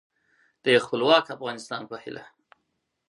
[0.63, 2.23] د یو خپلواک افغانستان په هیله